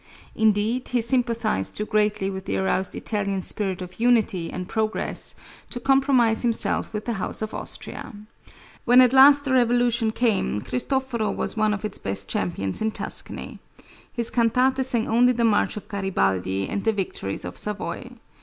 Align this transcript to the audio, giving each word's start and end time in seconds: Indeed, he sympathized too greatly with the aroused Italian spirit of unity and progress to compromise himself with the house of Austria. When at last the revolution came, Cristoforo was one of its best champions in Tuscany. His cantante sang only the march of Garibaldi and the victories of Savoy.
Indeed, 0.33 0.89
he 0.89 0.99
sympathized 0.99 1.75
too 1.75 1.85
greatly 1.85 2.31
with 2.31 2.45
the 2.45 2.57
aroused 2.57 2.95
Italian 2.95 3.43
spirit 3.43 3.83
of 3.83 3.99
unity 3.99 4.51
and 4.51 4.67
progress 4.67 5.35
to 5.69 5.79
compromise 5.79 6.41
himself 6.41 6.91
with 6.91 7.05
the 7.05 7.13
house 7.21 7.43
of 7.43 7.53
Austria. 7.53 8.11
When 8.83 8.99
at 8.99 9.13
last 9.13 9.43
the 9.43 9.53
revolution 9.53 10.09
came, 10.09 10.61
Cristoforo 10.61 11.29
was 11.29 11.55
one 11.55 11.71
of 11.71 11.85
its 11.85 11.99
best 11.99 12.27
champions 12.27 12.81
in 12.81 12.89
Tuscany. 12.89 13.59
His 14.11 14.31
cantante 14.31 14.81
sang 14.83 15.07
only 15.07 15.33
the 15.33 15.45
march 15.45 15.77
of 15.77 15.87
Garibaldi 15.87 16.67
and 16.67 16.83
the 16.83 16.93
victories 16.93 17.45
of 17.45 17.55
Savoy. 17.55 18.09